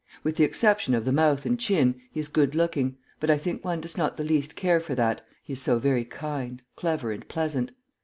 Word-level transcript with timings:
With 0.23 0.35
the 0.37 0.43
exception 0.43 0.95
of 0.95 1.05
the 1.05 1.11
mouth 1.11 1.45
and 1.45 1.59
chin, 1.59 2.01
he 2.11 2.19
is 2.19 2.27
good 2.27 2.55
looking, 2.55 2.97
but 3.19 3.29
I 3.29 3.37
think 3.37 3.63
one 3.63 3.81
does 3.81 3.99
not 3.99 4.17
the 4.17 4.23
least 4.23 4.55
care 4.55 4.79
for 4.79 4.95
that, 4.95 5.21
he 5.43 5.53
is 5.53 5.61
so 5.61 5.77
very 5.77 6.05
kind, 6.05 6.59
clever, 6.75 7.11
and 7.11 7.27
pleasant. 7.27 7.71